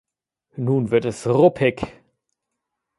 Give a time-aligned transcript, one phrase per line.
[0.55, 1.83] Nun wird es "ruppig".